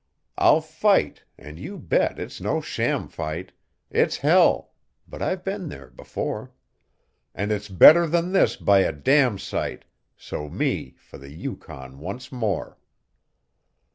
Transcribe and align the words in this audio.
I'll 0.35 0.61
fight 0.61 1.25
and 1.37 1.59
you 1.59 1.77
bet 1.77 2.17
it's 2.17 2.41
no 2.41 2.59
sham 2.59 3.07
fight; 3.07 3.51
It's 3.91 4.17
hell! 4.17 4.71
but 5.07 5.21
I've 5.21 5.43
been 5.43 5.69
there 5.69 5.91
before; 5.91 6.53
And 7.35 7.51
it's 7.51 7.69
better 7.69 8.07
than 8.07 8.31
this 8.31 8.55
by 8.55 8.79
a 8.79 8.91
damsite 8.93 9.85
So 10.17 10.49
me 10.49 10.95
for 10.97 11.19
the 11.19 11.29
Yukon 11.31 11.99
once 11.99 12.31
more. 12.31 12.79